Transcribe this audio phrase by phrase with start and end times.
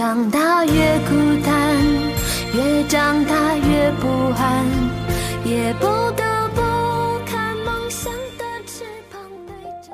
[0.00, 1.14] 越长大越孤
[1.44, 1.76] 单，
[2.54, 4.64] 越长大越不安，
[5.44, 6.62] 也不得不
[7.26, 8.82] 看梦想的翅
[9.12, 9.92] 膀背着。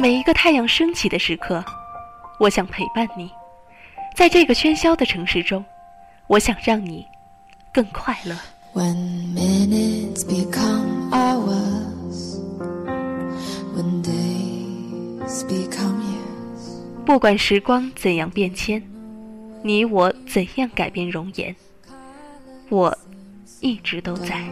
[0.00, 1.62] 每一个太阳升起的时刻，
[2.40, 3.30] 我想陪伴你。
[4.16, 5.62] 在这个喧嚣的城市中，
[6.28, 7.06] 我想让你
[7.74, 8.34] 更快乐。
[8.72, 11.12] When minutes become
[17.04, 18.80] 不管时光怎样变迁，
[19.62, 21.54] 你我怎样改变容颜，
[22.68, 22.96] 我
[23.60, 24.44] 一直都在。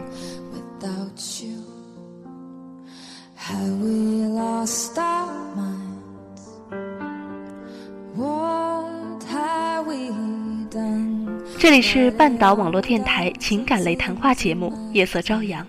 [11.57, 15.65] 这里是半岛网络电台情感类谈话节目《夜色朝阳》，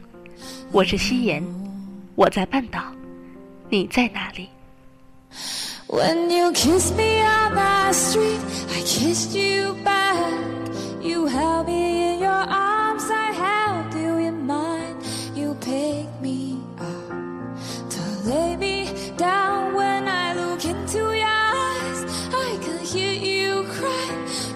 [0.72, 1.42] 我是夕颜，
[2.16, 2.82] 我在半岛，
[3.70, 4.48] 你在哪里？
[5.88, 8.40] When you kissed me on the street,
[8.70, 10.42] I kissed you back.
[11.02, 14.96] You held me in your arms, I held you in mine.
[15.34, 19.74] You picked me up to lay me down.
[19.74, 22.00] When I look into your eyes,
[22.32, 24.08] I can hear you cry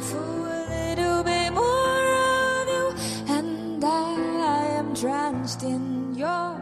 [0.08, 0.26] for
[0.58, 2.86] a little bit more of you,
[3.36, 6.56] and I am drenched in your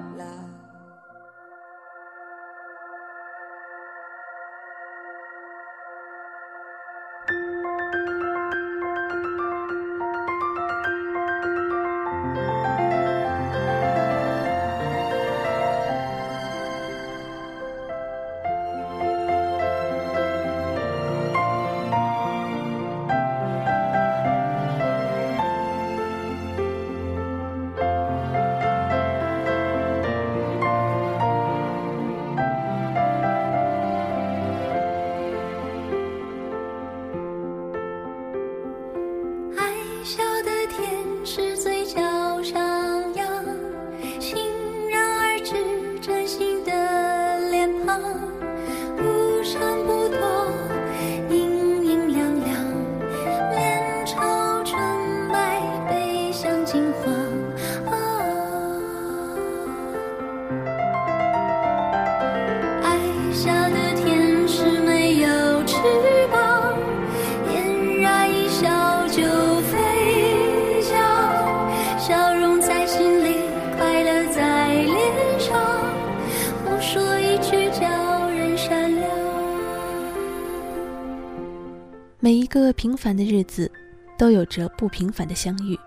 [82.26, 83.70] 每一个平凡的日子，
[84.18, 85.78] 都有着不平凡的相遇。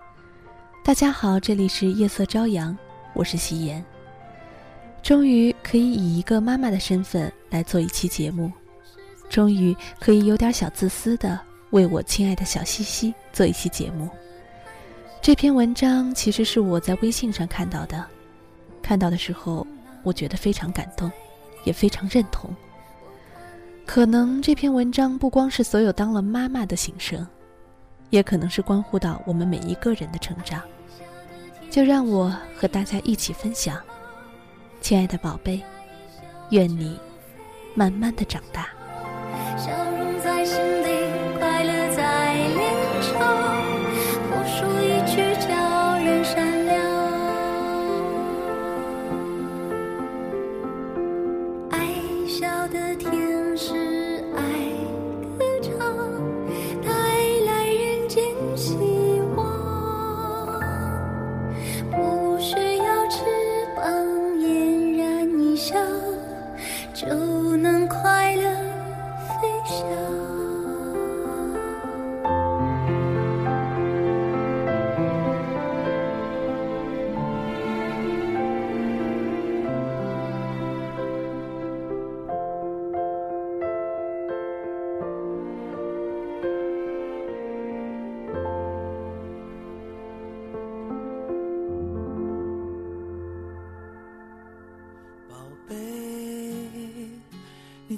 [0.82, 2.74] 大家好，这里是夜色朝阳，
[3.12, 3.84] 我是夕颜。
[5.02, 8.50] 终于可以以一个妈妈的身份来做一期节目，
[9.28, 11.38] 终于可以有点小自私的
[11.72, 14.08] 为我亲爱的小西西做一期节目。
[15.20, 18.02] 这篇文章其实是我在微信上看到的，
[18.80, 19.66] 看到的时候
[20.02, 21.12] 我觉得非常感动，
[21.64, 22.50] 也非常认同。
[23.92, 27.26] 可能这篇文章不光是所有当了妈妈的心声，
[28.10, 30.62] 也可能是关乎到我们每一个人的成长。
[31.72, 33.76] 就让我和大家一起分享，
[34.80, 35.60] 亲爱的宝贝，
[36.50, 36.96] 愿你
[37.74, 38.68] 慢慢的长大。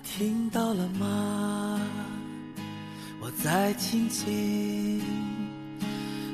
[0.03, 1.81] 听到了吗？
[3.21, 5.01] 我在轻轻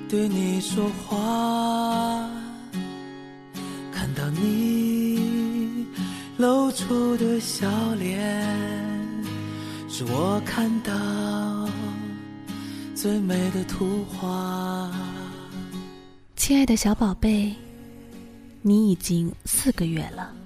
[0.08, 1.16] 对你说话，
[3.92, 5.86] 看到你
[6.38, 8.42] 露出的笑脸，
[9.88, 11.68] 是我看到
[12.94, 14.90] 最美的图画。
[16.36, 17.54] 亲爱的小宝贝，
[18.62, 20.37] 你已经四个月了。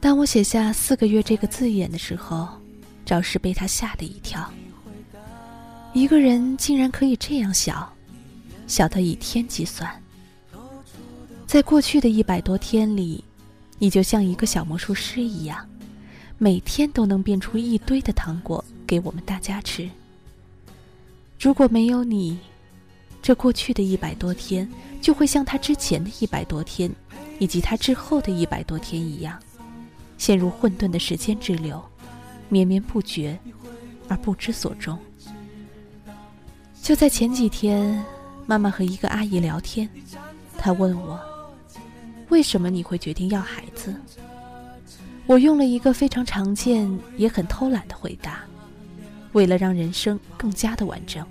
[0.00, 2.48] 当我写下“四个月”这个字眼的时候，
[3.04, 4.50] 着实被他吓了一跳。
[5.92, 7.92] 一个人竟然可以这样小，
[8.66, 9.90] 小到以天计算。
[11.46, 13.22] 在过去的一百多天里，
[13.78, 15.68] 你就像一个小魔术师一样，
[16.38, 19.86] 每天都能变出一堆的糖果给我们大家吃。
[21.38, 22.38] 如果没有你，
[23.20, 24.66] 这过去的一百多天
[25.02, 26.90] 就会像他之前的一百多天，
[27.38, 29.38] 以及他之后的一百多天一样。
[30.20, 31.82] 陷入混沌的时间之流，
[32.50, 33.40] 绵绵不绝，
[34.06, 34.96] 而不知所终。
[36.82, 38.04] 就在前几天，
[38.46, 39.88] 妈妈和一个阿姨聊天，
[40.58, 41.18] 她问我
[42.28, 43.94] ：“为什么你会决定要孩子？”
[45.24, 46.86] 我用了一个非常常见
[47.16, 48.42] 也很偷懒的回答
[49.32, 51.26] ：“为了让人生更加的完整。”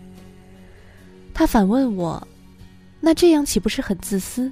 [1.32, 2.28] 她反问我
[3.00, 4.52] ：“那这样岂不是很自私？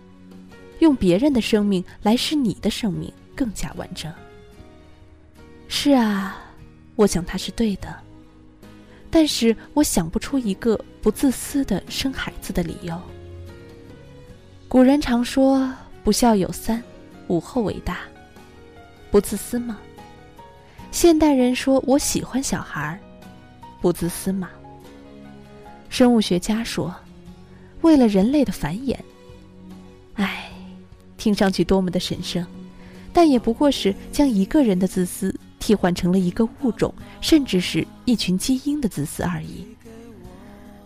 [0.77, 4.13] 用别人的生命来使你的生命更加完整？”
[5.67, 6.37] 是啊，
[6.95, 7.93] 我想他是对的，
[9.11, 12.99] 但是我想不出一个不自私的生孩子的理由。
[14.67, 15.71] 古人常说
[16.03, 16.81] “不孝有三，
[17.27, 17.99] 无后为大”，
[19.11, 19.77] 不自私吗？
[20.91, 22.99] 现代人说我喜欢小孩儿，
[23.81, 24.49] 不自私吗？
[25.89, 26.93] 生物学家说，
[27.81, 28.97] 为了人类的繁衍。
[30.15, 30.49] 唉，
[31.17, 32.45] 听上去多么的神圣，
[33.13, 35.33] 但也不过是将一个人的自私。
[35.67, 39.67] 替换成了一个物种，甚至是一群基因的自私而已。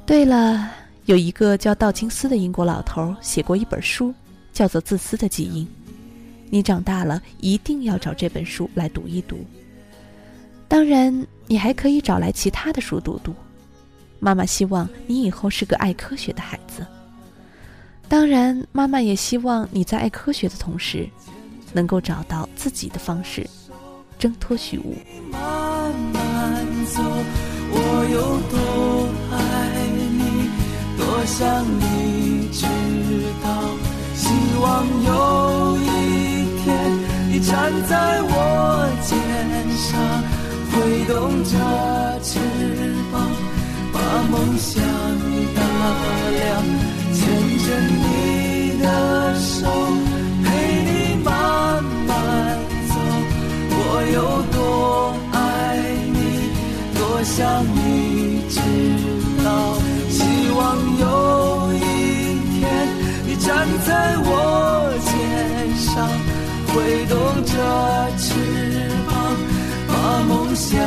[0.07, 0.71] 对了，
[1.05, 4.11] 有一个叫道金斯的英国老头写过一本书，
[4.51, 5.63] 叫做《自私的基因》。
[6.49, 9.45] 你长大了一定要找这本书来读一读。
[10.67, 13.35] 当然，你还可以找来其他的书读读。
[14.19, 16.83] 妈妈希望你以后是个爱科学的孩子。
[18.09, 21.07] 当然，妈妈也希望你在爱科学的同时，
[21.71, 23.47] 能够找到自己的方式。
[24.21, 24.95] 挣脱虚无。
[25.31, 25.41] 慢
[26.13, 26.63] 慢
[26.93, 27.01] 走，
[27.71, 27.75] 我
[28.13, 29.35] 有多爱
[30.19, 30.21] 你，
[30.95, 32.61] 多想你知
[33.41, 33.47] 道。
[34.13, 34.29] 希
[34.61, 35.09] 望有
[35.81, 35.85] 一
[36.61, 36.69] 天，
[37.31, 37.49] 你站
[37.89, 39.09] 在我肩
[39.75, 39.89] 上，
[40.69, 41.51] 挥动着
[42.21, 42.37] 翅
[43.11, 43.25] 膀，
[43.91, 43.97] 把
[44.29, 44.83] 梦想
[66.73, 67.51] 挥动着
[68.17, 68.33] 翅
[69.07, 69.11] 膀，
[69.87, 70.79] 把梦想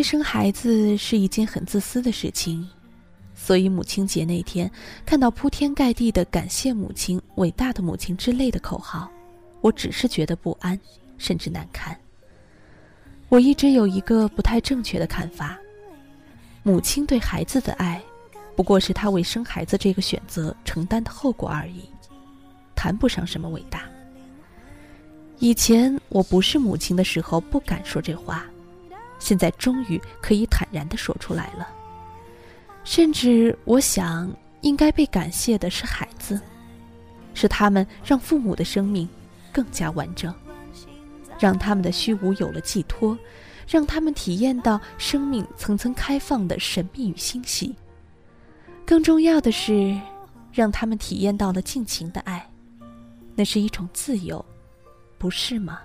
[0.00, 2.66] 为生孩子是一件很自私的事情，
[3.34, 4.68] 所以母亲节那天
[5.04, 9.12] 看到铺天盖地的“感谢母亲，伟大的母亲”之类的口号，
[9.60, 10.80] 我只是觉得不安，
[11.18, 11.94] 甚至难堪。
[13.28, 15.58] 我一直有一个不太正确的看法：
[16.62, 18.02] 母亲对孩子的爱，
[18.56, 21.82] 不过是她为生孩子这个选择承担的后果而已，
[22.74, 23.82] 谈不上什么伟大。
[25.40, 28.46] 以前我不是母亲的时候，不敢说这话。
[29.20, 31.68] 现在终于可以坦然的说出来了。
[32.82, 34.28] 甚至我想，
[34.62, 36.40] 应该被感谢的是孩子，
[37.34, 39.08] 是他们让父母的生命
[39.52, 40.34] 更加完整，
[41.38, 43.16] 让他们的虚无有了寄托，
[43.68, 47.76] 让他们体验到生命层层开放的神秘与欣喜。
[48.86, 49.96] 更重要的是，
[50.52, 52.50] 让他们体验到了尽情的爱，
[53.36, 54.44] 那是一种自由，
[55.18, 55.80] 不是吗？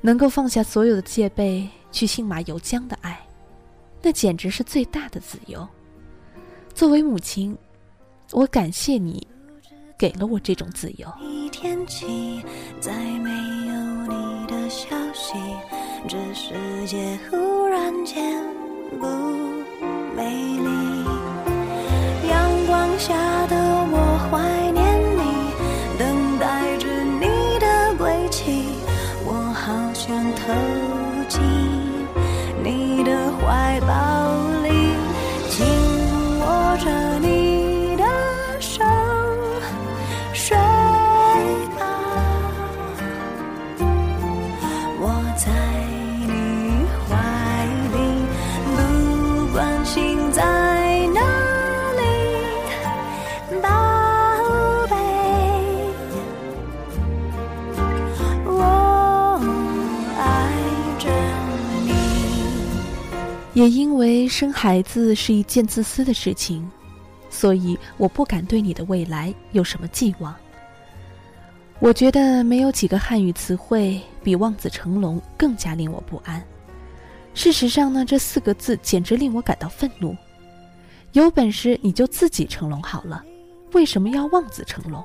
[0.00, 1.68] 能够放下所有的戒备。
[1.90, 3.18] 去信马由缰的爱，
[4.02, 5.66] 那简直是最大的自由。
[6.74, 7.56] 作为母亲，
[8.32, 9.26] 我感谢你，
[9.98, 11.12] 给了我这种自由。
[11.20, 12.42] 一天起，
[12.80, 13.74] 再没有
[14.06, 15.34] 你的消息，
[16.06, 16.54] 这世
[16.86, 18.44] 界忽然间
[19.00, 19.06] 不
[20.14, 20.68] 美丽。
[22.28, 23.56] 阳光下的
[23.90, 24.07] 我
[64.28, 66.70] 生孩子是一件自私的事情，
[67.30, 70.34] 所以我不敢对你的未来有什么寄望。
[71.80, 76.42] 我觉得没有几个汉语词汇比望子成龙更加令我不安。
[77.34, 80.16] 事实上呢，这四个字简直令我感到愤怒。
[81.12, 83.24] 有本事你就自己成龙好了，
[83.72, 85.02] 为什么要望子成龙？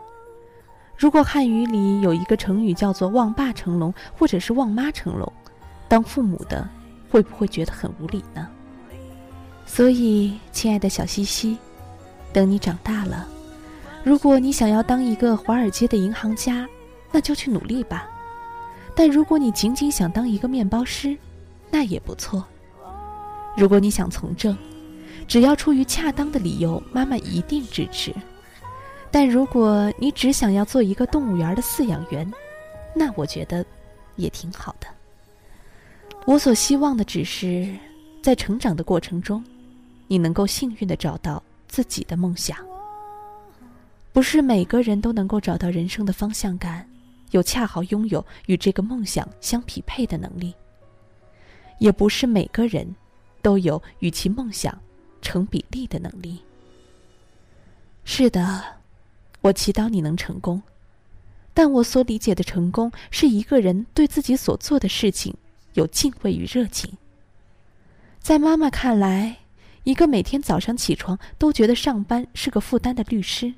[0.97, 5.31] 如果汉语里有一个成语叫做“望爸成龙”或者是“望妈成龙”，
[5.87, 6.67] 当父母的
[7.09, 8.47] 会不会觉得很无理呢？
[9.75, 11.57] 所以，亲爱的小西西，
[12.31, 13.27] 等你长大了，
[14.03, 16.69] 如果你想要当一个华尔街的银行家，
[17.11, 18.07] 那就去努力吧。
[18.95, 21.17] 但如果你仅仅想当一个面包师，
[21.71, 22.45] 那也不错。
[23.57, 24.55] 如果你想从政，
[25.27, 28.13] 只要出于恰当的理由，妈妈一定支持。
[29.09, 32.31] 但如果你只想要做一个动物园的饲养员，
[32.95, 33.65] 那我觉得
[34.17, 34.85] 也挺好的。
[36.27, 37.67] 我所希望的只是，
[38.21, 39.43] 在成长的过程中，
[40.07, 42.57] 你能够幸运的找到自己的梦想。
[44.11, 46.87] 不是每个人都能够找到人生的方向感，
[47.31, 50.53] 又恰好拥有与这个梦想相匹配的能力。
[51.79, 52.95] 也不是每个人，
[53.41, 54.77] 都有与其梦想
[55.21, 56.39] 成比例的能力。
[58.05, 58.63] 是的，
[59.41, 60.61] 我祈祷你能成功，
[61.53, 65.35] 但我所理解的成功，是一个人对自己所做的事情
[65.73, 66.91] 有敬畏与热情。
[68.19, 69.37] 在妈妈看来，
[69.83, 73.53] 一个每天早上起床都觉得上班是个负担的律师，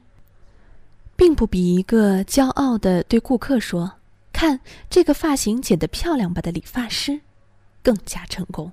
[1.16, 3.94] 并不比一个骄傲的对顾客说
[4.34, 7.22] ：“看这个发型剪得漂亮吧”的理发师
[7.84, 8.72] 更加成功。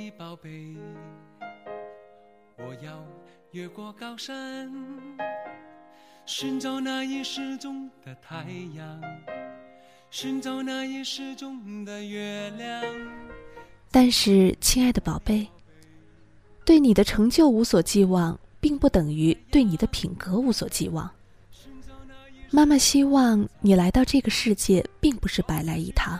[0.00, 0.74] 的，宝贝，
[2.56, 3.04] 我要
[3.50, 4.72] 越过高山，
[6.24, 9.02] 寻找那已失踪的太阳，
[10.10, 12.82] 寻找那已失踪的月亮。
[13.90, 15.46] 但是，亲爱的宝贝，
[16.64, 21.10] 对你的成就无所寄望，并不等于对你的品格无所寄望。
[22.50, 26.18] 妈妈希望你来到这个世界，并不是白来一趟，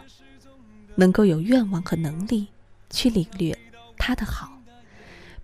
[0.95, 2.47] 能够有愿望和能力
[2.91, 3.57] 去领略
[4.01, 4.51] 他的好，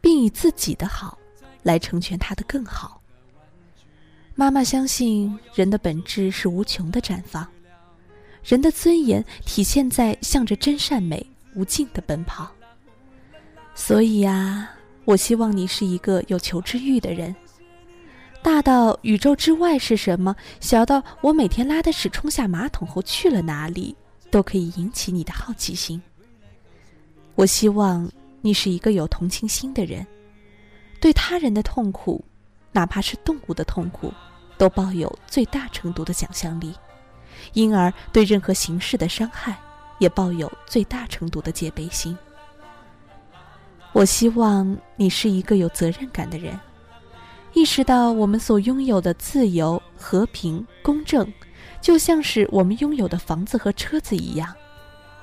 [0.01, 1.19] 并以自己的好
[1.63, 3.03] 来成全他的更好。
[4.35, 7.47] 妈妈相信人的本质是无穷的绽放，
[8.43, 12.51] 人的尊严体现在向着真善美无尽的奔跑。
[13.75, 14.71] 所以呀，
[15.05, 17.35] 我希望你是一个有求知欲的人。
[18.43, 23.97] 大到宇宙之外是什么，小到我每天拉的屎冲下马桶后去了哪里，
[24.31, 26.01] 都可以引起你的好奇心。
[27.35, 28.09] 我希望
[28.40, 30.07] 你是一个有同情心的人，
[31.00, 32.25] 对他人的痛苦，
[32.73, 34.12] 哪怕是动物的痛苦，
[34.57, 36.75] 都抱有最大程度的想象力，
[37.52, 39.59] 因而对任何形式的伤害，
[39.99, 42.16] 也抱有最大程度的戒备心。
[43.93, 46.59] 我希望你是一个有责任感的人。
[47.55, 51.26] 意识到我们所拥有的自由、和平、公正，
[51.81, 54.55] 就像是我们拥有的房子和车子一样，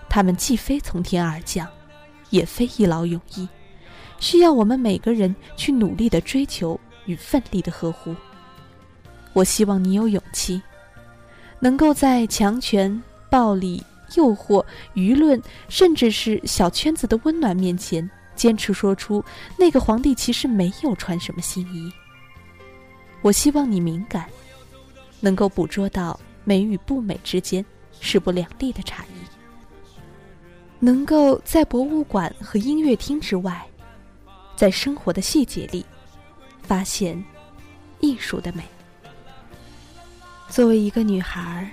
[0.10, 1.68] 它们既非从天而降，
[2.34, 3.48] 也非一劳永逸，
[4.20, 8.16] 需要我们每个人去努力的追求与奋力的呵护。
[9.34, 10.60] 我希望你有勇气，
[11.60, 13.84] 能够在强权、暴力、
[14.16, 19.24] 诱惑、舆论，甚至是小圈子的温暖面前，坚持说出
[19.56, 21.94] 那个皇帝其实没有穿什么新衣。
[23.22, 24.26] 我希望你敏感，
[25.20, 27.64] 能够捕捉到美与不美之间
[28.02, 29.43] 势不两立的差异，
[30.84, 33.66] 能够在博物馆和音乐厅之外，
[34.54, 35.86] 在生活的细节里，
[36.62, 37.24] 发现
[38.02, 38.66] 艺术的美。
[40.50, 41.72] 作为一个女孩，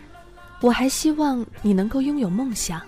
[0.61, 2.81] 我还希望你能够拥有梦想。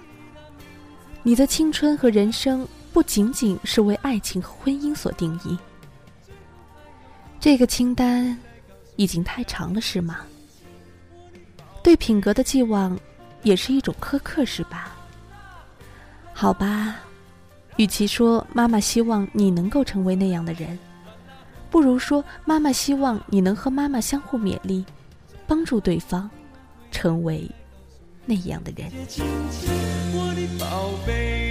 [1.24, 5.58] 你的青春和人生不仅仅是为爱情和婚姻所定义。
[7.40, 8.38] 这个清单
[8.94, 10.20] 已经太长了，是吗？
[11.82, 12.96] 对品格的寄望
[13.42, 14.96] 也是一种苛刻，是吧？
[16.42, 16.96] 好吧，
[17.76, 20.76] 与其说妈妈希望你能够成为那样的人，
[21.70, 24.84] 不如说妈妈希望你能和妈妈相互勉励，
[25.46, 26.28] 帮助对方
[26.90, 27.48] 成为
[28.26, 28.90] 那样的人。
[30.14, 31.41] 我的宝贝。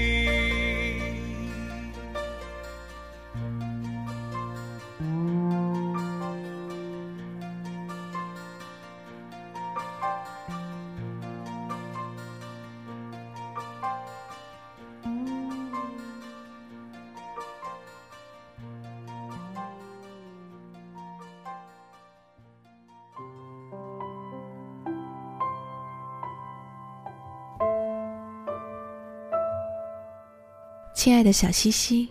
[31.03, 32.08] 亲爱的小西西，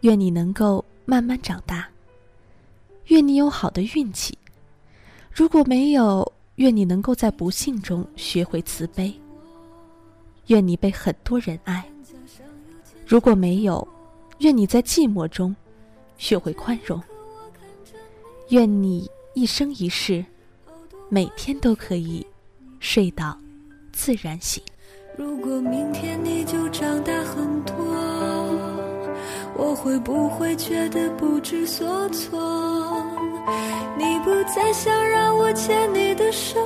[0.00, 1.88] 愿你能够慢慢长大。
[3.06, 4.36] 愿你有好的运气。
[5.30, 9.14] 如果没有，愿你能够在不幸中学会慈悲。
[10.48, 11.88] 愿你被很多人爱。
[13.06, 13.86] 如果没有，
[14.38, 15.54] 愿你在寂寞中
[16.18, 17.00] 学会宽容。
[18.48, 20.26] 愿你一生一世，
[21.08, 22.26] 每天都可以
[22.80, 23.38] 睡到
[23.92, 24.60] 自然醒。
[25.16, 25.93] 如果明
[29.84, 33.04] 会不会觉得不知所措？
[33.98, 36.58] 你不再想让我牵你的手，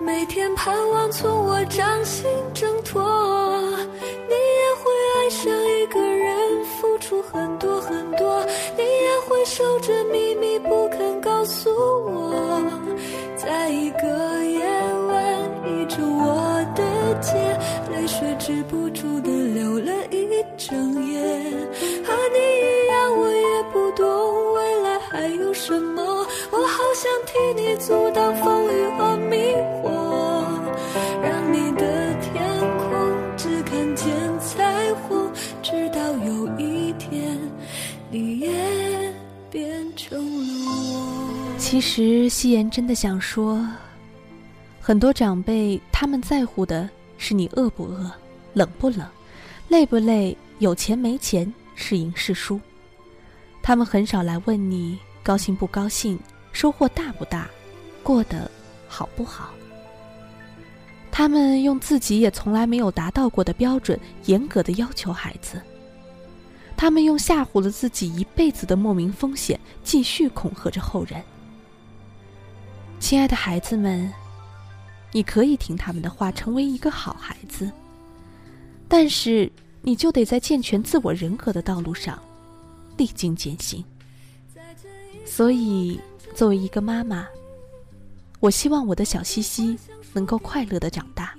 [0.00, 3.51] 每天盼望从我掌心挣脱。
[41.72, 43.66] 其实，夕颜真的想说，
[44.78, 46.86] 很多长辈他们在乎的。
[47.16, 48.12] 是你饿不饿，
[48.52, 49.08] 冷不冷，
[49.68, 52.60] 累不累，有钱没钱，是赢是输。
[53.62, 56.18] 他们很少来问你高兴不高兴，
[56.52, 57.48] 收获大不大，
[58.02, 58.50] 过得
[58.86, 59.48] 好不好。
[61.10, 65.58] 他们用自己也从来没有达到过的标准，严格的要求孩子。
[66.76, 71.22] 他们用吓唬了自己一辈子的莫名风险，继续恐吓着后人。
[73.02, 74.10] 亲爱的孩子们。
[75.10, 77.70] 你可以听他们的话，成为一个好孩子，
[78.88, 79.50] 但是
[79.82, 82.16] 你就得在健全自我人格的道路上
[82.96, 83.84] 历经艰辛。
[85.26, 86.00] 所以，
[86.34, 87.26] 作为一个妈妈，
[88.38, 89.76] 我希望我的小西西
[90.12, 91.34] 能够快乐的长大，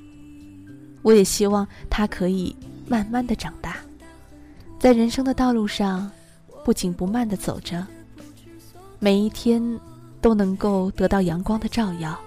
[1.02, 2.54] 我也希望他可以
[2.88, 3.78] 慢慢的长大，
[4.80, 6.12] 在人生的道路上
[6.66, 7.88] 不紧不慢的走着，
[9.00, 9.80] 每一天
[10.24, 12.18] 都能够得到阳光的照耀。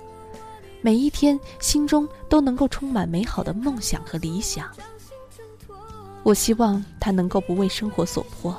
[0.83, 4.69] 每一天，心中都能够充满美好的梦想和理想。
[6.23, 8.55] 我希望他能够不为生活所迫。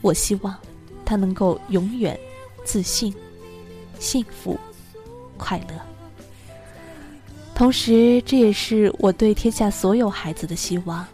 [0.00, 0.56] 我希望
[1.04, 2.18] 他能够永远
[2.64, 3.14] 自信、
[3.98, 4.58] 幸福、
[5.36, 5.74] 快乐。
[7.54, 11.06] 同时，这也是我对天下所有孩子的希望。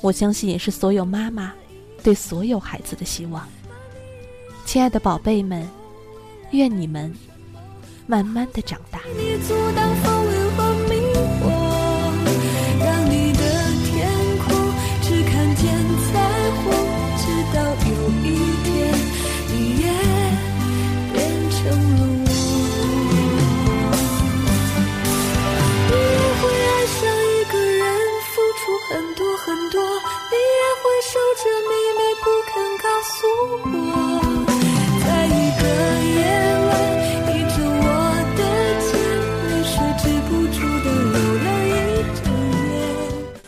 [0.00, 1.52] 我相信，也是所有妈妈
[2.02, 3.46] 对所有孩子的希望。
[4.64, 5.68] 亲爱的宝贝们，
[6.56, 7.12] 愿你们。
[8.06, 9.00] 慢慢的长大。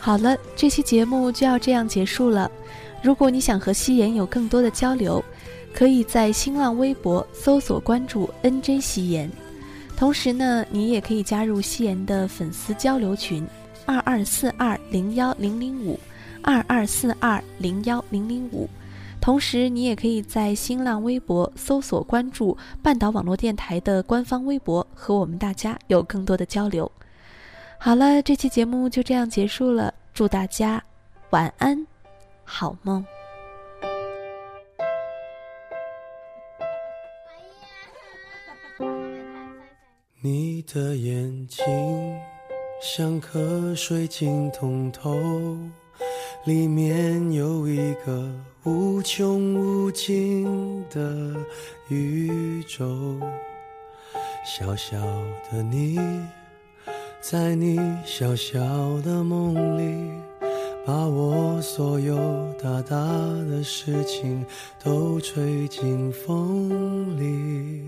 [0.07, 2.49] 好了，这期节目就要这样结束了。
[3.03, 5.21] 如果你想和夕颜有更多的交流，
[5.73, 9.29] 可以在新浪微博搜索关注 “nj 夕颜”，
[9.97, 13.45] 同时呢，你也可以加入夕颜的粉丝交流群：
[13.85, 15.99] 二二四二零幺零零五
[16.41, 18.65] 二二四二零幺零零五。
[19.19, 26.89] 同时，你也可以在新浪微博搜索关注半岛网络电台的官方微博，和我们大家有更多的交流。
[27.79, 30.83] 好了，这期节目就这样结束了，祝大家
[31.29, 31.87] 晚安，
[32.43, 33.05] 好梦。
[40.21, 41.63] 你的眼睛
[42.81, 45.15] 像颗水晶通透，
[46.43, 48.29] 里面有一个
[48.63, 51.33] 无穷无尽的
[51.87, 52.85] 宇宙。
[54.43, 54.97] 小小
[55.49, 55.97] 的你，
[57.21, 58.59] 在你小小
[59.01, 60.11] 的梦里，
[60.85, 62.15] 把我所有
[62.61, 62.95] 大大
[63.49, 64.45] 的事情
[64.81, 67.83] 都吹进风里。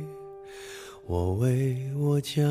[1.08, 2.44] 我为我将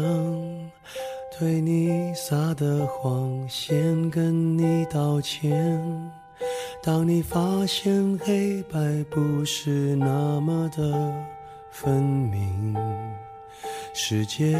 [1.38, 5.52] 对你撒的谎先跟你道歉。
[6.82, 11.12] 当你发现黑白不是那么的
[11.70, 12.74] 分明，
[13.92, 14.56] 世界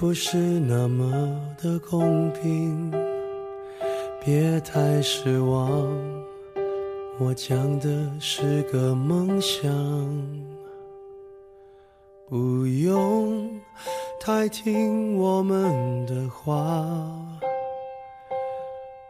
[0.00, 2.90] 不是那么的公平，
[4.24, 5.78] 别太失望。
[7.18, 9.70] 我讲的是个梦想。
[12.26, 13.46] 不用
[14.18, 16.82] 太听我们的话，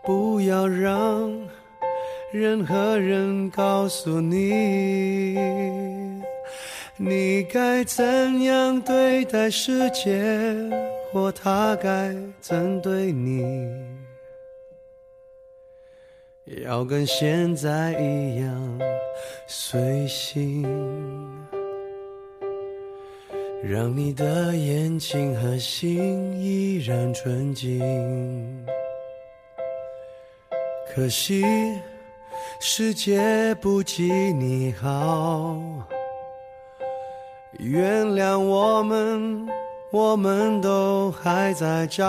[0.03, 1.31] 不要让
[2.33, 5.37] 任何人告诉你，
[7.03, 10.23] 你该怎样对待世界，
[11.11, 13.43] 或他该怎对你，
[16.63, 18.79] 要跟现在一样
[19.47, 20.63] 随性。
[23.63, 27.81] 让你的眼睛和心依然纯净。
[30.95, 31.43] 可惜
[32.61, 35.59] 世界不及你好，
[37.63, 39.47] 原谅我们，
[39.91, 42.05] 我们都还在找。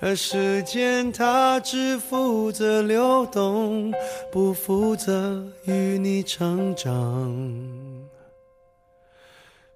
[0.00, 3.92] 而时间它只负责流动，
[4.32, 7.32] 不负责与你成长。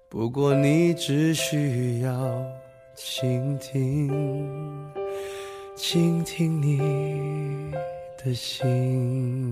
[0.09, 2.13] 不过你只需要
[2.95, 4.11] 倾听，
[5.75, 7.71] 倾听你
[8.23, 9.51] 的心。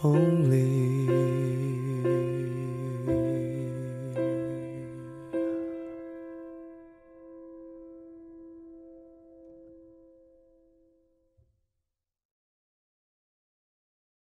[0.00, 2.47] 风里。